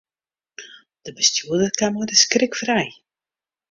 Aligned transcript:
De 1.05 1.11
bestjoerder 1.19 1.71
kaam 1.79 1.93
mei 1.95 2.07
de 2.11 2.15
skrik 2.23 2.53
frij. 2.61 2.89